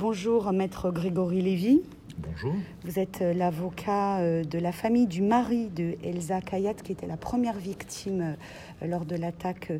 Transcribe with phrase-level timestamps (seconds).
[0.00, 1.82] Bonjour, maître Grégory Lévy.
[2.16, 2.54] Bonjour.
[2.84, 7.06] Vous êtes euh, l'avocat euh, de la famille du mari de Elsa Kayat, qui était
[7.06, 8.34] la première victime
[8.82, 9.70] euh, lors de l'attaque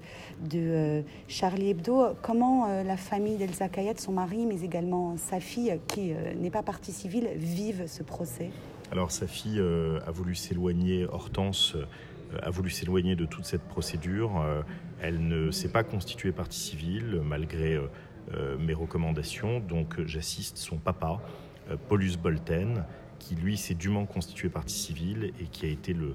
[0.45, 2.09] de Charlie Hebdo.
[2.21, 6.93] Comment la famille d'Elsa Kayat, son mari, mais également sa fille, qui n'est pas partie
[6.93, 8.51] civile, vivent ce procès?
[8.93, 11.77] Alors, sa fille a voulu s'éloigner, Hortense
[12.43, 14.33] a voulu s'éloigner de toute cette procédure.
[15.01, 17.81] Elle ne s'est pas constituée partie civile, malgré
[18.59, 19.61] mes recommandations.
[19.61, 21.21] Donc, j'assiste son papa
[21.71, 22.85] euh, Paulus Bolten,
[23.19, 26.15] qui lui s'est dûment constitué partie civile et qui a été le,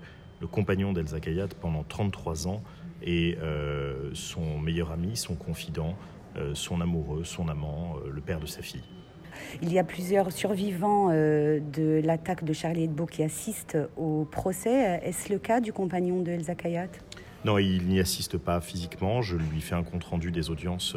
[0.52, 2.62] compagnon d'Elsa Kayat pendant 33 ans
[3.02, 5.96] et euh, son meilleur ami, son confident,
[6.38, 8.84] euh, son amoureux, son amant, le père de sa fille.
[9.64, 15.02] Il y a plusieurs survivants de l'attaque de Charlie Hebdo qui assistent au procès.
[15.04, 16.88] Est-ce le cas du compagnon de Elsa Kayat
[17.44, 19.22] Non, il n'y assiste pas physiquement.
[19.22, 20.96] Je lui fais un compte-rendu des audiences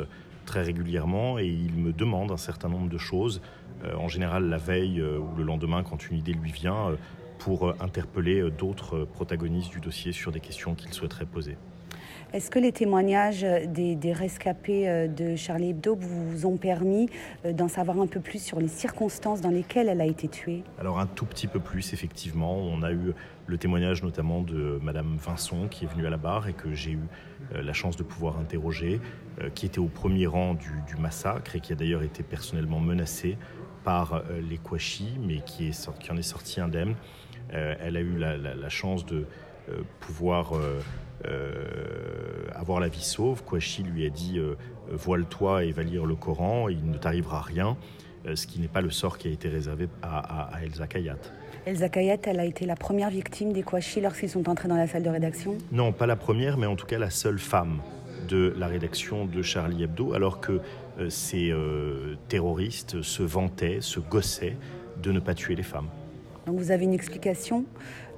[0.48, 3.43] très régulièrement et il me demande un certain nombre de choses
[3.84, 6.97] euh, en général la veille euh, ou le lendemain quand une idée lui vient, euh,
[7.39, 11.56] pour interpeller d'autres protagonistes du dossier sur des questions qu'il souhaiterait poser.
[12.33, 17.08] Est-ce que les témoignages des, rescapés de Charlie Hebdo vous ont permis
[17.45, 20.62] d'en savoir un peu plus sur les circonstances dans lesquelles elle a été tuée?
[20.78, 22.55] Alors un tout petit peu plus, effectivement.
[22.58, 23.14] On a eu
[23.47, 26.92] le témoignage notamment de Madame Vincent qui est venue à la barre et que j'ai
[26.92, 27.06] eu
[27.55, 29.00] la chance de pouvoir interroger,
[29.55, 33.39] qui était au premier rang du, massacre et qui a d'ailleurs été personnellement menacée
[33.84, 35.73] par euh, les Kouachi, mais qui,
[36.11, 36.95] en est sortie indemne.
[37.55, 39.27] Euh, elle a eu la, chance de
[39.69, 40.52] euh, pouvoir
[42.55, 43.42] avoir la vie sauve.
[43.44, 44.41] Kouachi lui a dit
[44.91, 47.77] Voile-toi et va lire le Coran, il ne t'arrivera rien
[48.34, 51.16] ce qui n'est pas le sort qui a été réservé à, Elsa Kayat.
[51.66, 54.86] Elsa Kayat, elle a été la première victime des Kouachi lorsqu'ils sont entrés dans la
[54.86, 55.56] salle de rédaction?
[55.72, 57.80] Non, pas la première, mais en tout cas la seule femme
[58.28, 60.61] de la rédaction de Charlie Hebdo, alors que
[60.98, 64.56] euh, ces euh, terroristes se vantaient, se gossaient
[65.02, 65.89] de ne pas tuer les femmes.
[66.49, 67.67] Donc vous avez une explication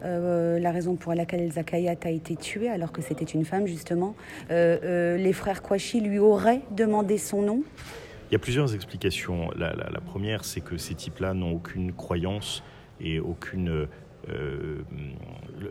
[0.04, 3.66] euh, la raison pour laquelle Elsa Kayat a été tuée, alors que c'était une femme
[3.66, 4.14] justement.
[4.48, 7.62] les frères Kouachi lui auraient demandé son nom?
[8.30, 9.50] Il y a plusieurs explications.
[9.56, 12.62] La, première, c'est que ces types-là n'ont aucune croyance
[13.00, 13.88] et aucune.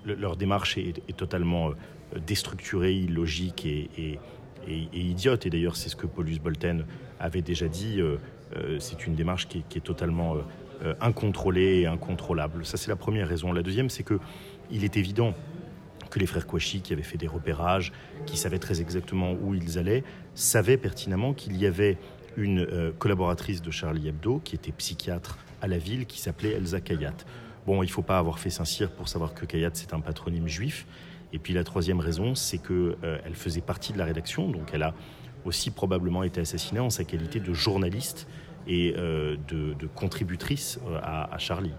[0.05, 1.71] leur démarche est, totalement
[2.27, 4.19] déstructurée, illogique et,
[4.67, 5.45] idiote.
[5.45, 6.85] Et d'ailleurs, c'est ce que Paulus Bolten
[7.21, 8.01] avait déjà dit.
[8.01, 8.17] Euh,
[8.57, 10.35] euh, c'est une démarche qui est, totalement
[10.83, 12.65] euh, incontrôlée et incontrôlable.
[12.65, 13.51] Ça, c'est la première raison.
[13.51, 14.19] La deuxième, c'est que
[14.71, 15.33] il est évident
[16.09, 17.91] que les frères Kouachi, qui avaient fait des repérages,
[18.25, 20.03] qui savaient très exactement où ils allaient,
[20.33, 21.97] savaient pertinemment qu'il y avait
[22.37, 27.13] une collaboratrice de Charlie Hebdo, qui était psychiatre à la ville, qui s'appelait Elsa Kayat.
[27.67, 30.47] Bon, il ne faut pas avoir fait Saint-Cyr pour savoir que Kayat, c'est un patronyme
[30.47, 30.87] juif.
[31.33, 34.71] Et puis la troisième raison, c'est qu'elle euh, elle faisait partie de la rédaction, donc
[34.73, 34.93] elle a
[35.45, 38.27] aussi probablement été assassinée en sa qualité de journaliste
[38.69, 41.73] et euh, de, contributrice euh, à, Charlie.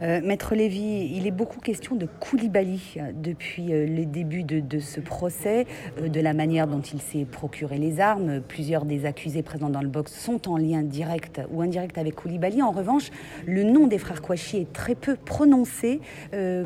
[0.00, 5.66] Maître Lévy, il est beaucoup question de Koulibaly depuis les débuts de, ce procès,
[6.02, 8.40] de la manière dont il s'est procuré les armes.
[8.40, 12.62] Plusieurs des accusés présents dans le box sont en lien direct ou indirect avec Koulibaly.
[12.62, 13.10] En revanche,
[13.46, 16.00] le nom des frères Kouachi est très peu prononcé.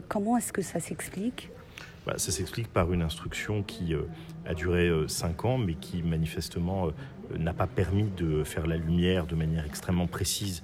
[0.06, 1.50] comment est-ce que ça s'explique?
[2.06, 4.02] Bah, ça s'explique par une instruction qui euh,
[4.44, 6.90] a duré euh, cinq ans, mais qui manifestement euh,
[7.38, 10.62] n'a pas permis de faire la lumière de manière extrêmement précise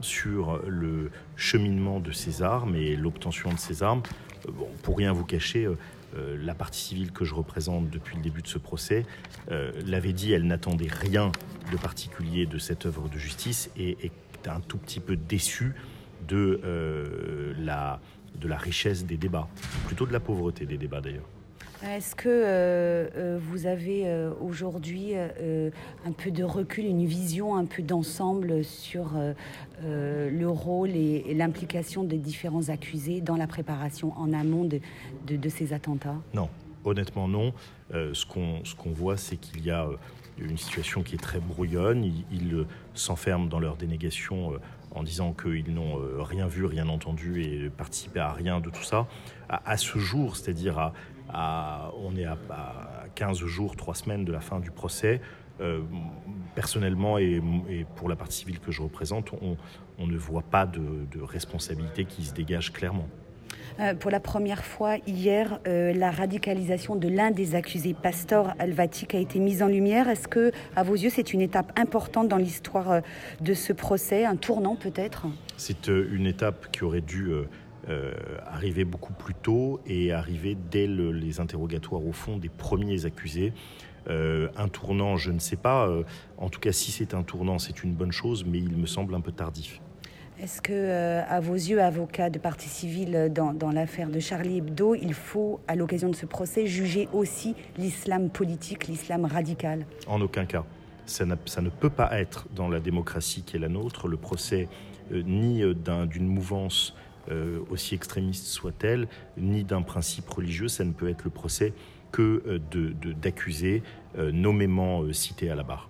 [0.00, 4.02] sur le cheminement de ces armes et l'obtention de ces armes.
[4.52, 5.68] Bon, pour rien vous cacher,
[6.16, 9.04] la partie civile que je représente depuis le début de ce procès
[9.84, 11.32] l'avait dit, elle n'attendait rien
[11.72, 15.74] de particulier de cette œuvre de justice et est un tout petit peu déçue
[16.28, 18.00] de la
[18.38, 19.48] de la richesse des débats,
[19.86, 21.26] plutôt de la pauvreté des débats d'ailleurs.
[21.86, 27.66] Est-ce que euh, euh, vous avez euh, aujourd'hui un peu de recul, une vision un
[27.66, 29.12] peu d'ensemble sur
[29.82, 36.16] le rôle et, l'implication des différents accusés dans la préparation en amont de, ces attentats?
[36.34, 36.48] Non,
[36.84, 37.52] honnêtement non.
[37.92, 39.88] ce qu'on voit, c'est qu'il y a
[40.38, 42.04] une situation qui est très brouillonne.
[42.32, 44.54] Ils, s'enferment dans leur dénégation
[44.92, 49.06] en disant qu'ils n'ont rien vu, rien entendu et participé à rien de tout ça.
[49.48, 50.92] À, ce jour, c'est-à-dire à,
[51.32, 52.36] on est à,
[53.14, 55.20] 15 jours, 3 semaines de la fin du procès,
[55.60, 55.80] euh,
[56.54, 57.40] personnellement et,
[57.96, 60.80] pour la partie civile que je représente, on, ne voit pas de,
[61.10, 63.08] de responsabilité qui se dégage clairement.
[63.80, 69.14] Euh, pour la première fois hier, euh, la radicalisation de l'un des accusés, Pastor Alvatic,
[69.14, 70.08] a été mise en lumière.
[70.08, 73.02] Est-ce que, à vos yeux, c'est une étape importante dans l'histoire
[73.40, 75.26] de ce procès, un tournant peut-être?
[75.56, 77.32] C'est une étape qui aurait dû
[78.46, 83.52] arriver beaucoup plus tôt et arriver dès les interrogatoires au fond des premiers accusés.
[84.08, 85.88] un tournant, je ne sais pas.
[86.36, 89.14] en tout cas, si c'est un tournant, c'est une bonne chose, mais il me semble
[89.14, 89.80] un peu tardif.
[90.40, 94.58] Est-ce que, euh, à vos yeux, avocat de partie civile dans, dans l'affaire de Charlie
[94.58, 99.84] Hebdo, il faut, à l'occasion de ce procès, juger aussi l'islam politique, l'islam radical?
[100.06, 100.64] En aucun cas.
[101.06, 104.68] Ça, ça, ne peut pas être dans la démocratie qui est la nôtre le procès
[105.10, 105.74] euh, ni euh,
[106.06, 106.94] d'une mouvance
[107.70, 110.68] aussi extrémiste soit-elle, ni d'un principe religieux.
[110.68, 111.72] Ça ne peut être le procès
[112.12, 112.60] que
[113.20, 113.82] d'accusés
[114.16, 115.88] de, nommément cités à la barre.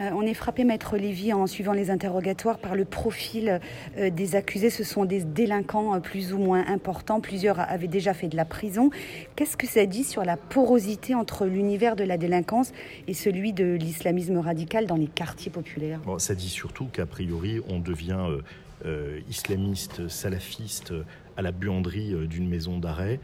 [0.00, 3.60] Euh, on est frappé, Maître Lévy, en suivant les interrogatoires, par le profil
[3.96, 4.70] euh, des accusés.
[4.70, 7.20] Ce sont des délinquants euh, plus ou moins importants.
[7.20, 8.90] Plusieurs avaient déjà fait de la prison.
[9.36, 12.72] Qu'est-ce que ça dit sur la porosité entre l'univers de la délinquance
[13.06, 16.00] et celui de l'islamisme radical dans les quartiers populaires?
[16.18, 18.26] Ça dit surtout qu'a priori, on devient
[19.30, 20.92] islamiste, salafiste
[21.36, 23.18] à la buanderie d'une maison d'arrêt.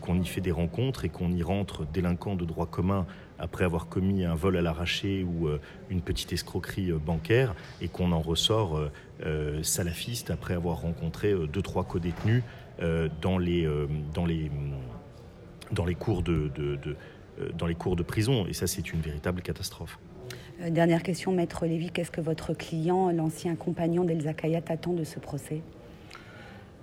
[0.00, 3.06] qu'on y fait des rencontres et qu'on y rentre délinquant de droit commun
[3.38, 5.60] après avoir commis un vol à l'arraché ou euh,
[5.90, 8.78] une petite escroquerie euh, bancaire et qu'on en ressort
[9.24, 12.42] euh, salafiste après avoir rencontré deux trois co-détenus
[13.22, 13.68] dans les
[14.12, 14.50] dans les
[15.70, 16.50] dans les cours de,
[17.56, 19.98] dans les cours de prison et ça c'est une véritable catastrophe.
[20.68, 25.20] Dernière question, Maître Lévy, qu'est-ce que votre client, l'ancien compagnon d'Elsa Kayat, attend de ce
[25.20, 25.62] procès?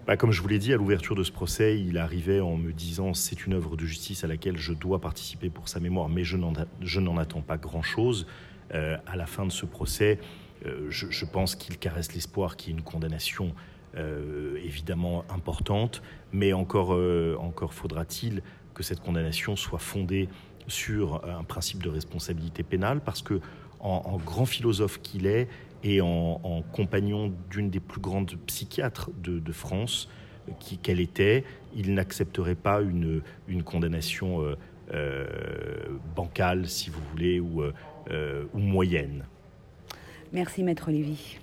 [0.07, 2.71] Bah, comme je vous l'ai dit, à l'ouverture de ce procès, il arrivait en me
[2.71, 6.23] disant c'est une œuvre de justice à laquelle je dois participer pour sa mémoire, mais
[6.23, 8.25] je n'en attends pas grand-chose.
[8.73, 10.19] Euh, à la fin de ce procès,
[10.65, 13.53] euh, je, pense qu'il caresse l'espoir qu'il y ait une condamnation
[13.95, 16.01] euh, évidemment importante,
[16.31, 16.97] mais encore,
[17.39, 18.41] encore faudra-t-il
[18.73, 20.29] que cette condamnation soit fondée
[20.67, 23.41] sur un principe de responsabilité pénale, parce que
[23.83, 25.47] en grand philosophe qu'il est,
[25.83, 30.09] et en, compagnon d'une des plus grandes psychiatres de, France,
[30.83, 31.43] qu'elle était,
[31.75, 34.55] il n'accepterait pas une, une condamnation euh,
[34.93, 35.25] euh,
[36.15, 39.25] bancale, si vous voulez, ou, euh, ou moyenne.
[40.33, 41.37] Merci, Maître Lévy.